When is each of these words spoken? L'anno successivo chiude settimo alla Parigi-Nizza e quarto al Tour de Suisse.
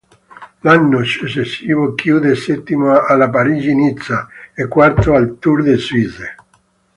L'anno 0.61 1.03
successivo 1.03 1.93
chiude 1.93 2.33
settimo 2.33 3.05
alla 3.05 3.29
Parigi-Nizza 3.29 4.27
e 4.51 4.67
quarto 4.67 5.13
al 5.13 5.37
Tour 5.37 5.61
de 5.61 5.77
Suisse. 5.77 6.35